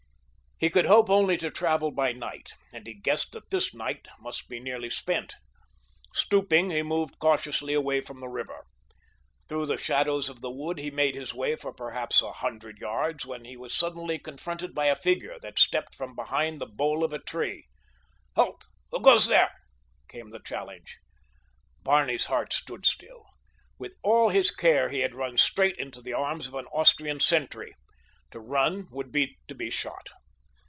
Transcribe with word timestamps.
He 0.63 0.69
could 0.69 0.85
hope 0.85 1.09
only 1.09 1.37
to 1.37 1.49
travel 1.49 1.89
by 1.89 2.11
night, 2.11 2.51
and 2.71 2.85
he 2.85 2.93
guessed 2.93 3.31
that 3.31 3.49
this 3.49 3.73
night 3.73 4.07
must 4.19 4.47
be 4.47 4.59
nearly 4.59 4.91
spent. 4.91 5.33
Stooping, 6.13 6.69
he 6.69 6.83
moved 6.83 7.17
cautiously 7.17 7.73
away 7.73 7.99
from 7.99 8.19
the 8.19 8.29
river. 8.29 8.67
Through 9.49 9.65
the 9.65 9.77
shadows 9.77 10.29
of 10.29 10.41
the 10.41 10.51
wood 10.51 10.77
he 10.77 10.91
made 10.91 11.15
his 11.15 11.33
way 11.33 11.55
for 11.55 11.73
perhaps 11.73 12.21
a 12.21 12.31
hundred 12.31 12.77
yards 12.79 13.25
when 13.25 13.43
he 13.43 13.57
was 13.57 13.73
suddenly 13.75 14.19
confronted 14.19 14.75
by 14.75 14.85
a 14.85 14.95
figure 14.95 15.39
that 15.41 15.57
stepped 15.57 15.95
from 15.95 16.13
behind 16.15 16.61
the 16.61 16.67
bole 16.67 17.03
of 17.03 17.11
a 17.11 17.17
tree. 17.17 17.65
"Halt! 18.35 18.67
Who 18.91 19.01
goes 19.01 19.25
there?" 19.25 19.49
came 20.09 20.29
the 20.29 20.43
challenge. 20.45 20.99
Barney's 21.81 22.25
heart 22.27 22.53
stood 22.53 22.85
still. 22.85 23.25
With 23.79 23.93
all 24.03 24.29
his 24.29 24.51
care 24.51 24.89
he 24.89 24.99
had 24.99 25.15
run 25.15 25.37
straight 25.37 25.79
into 25.79 26.03
the 26.03 26.13
arms 26.13 26.45
of 26.45 26.53
an 26.53 26.67
Austrian 26.71 27.19
sentry. 27.19 27.73
To 28.29 28.39
run 28.39 28.85
would 28.91 29.11
be 29.11 29.39
to 29.47 29.55
be 29.55 29.71
shot. 29.71 30.09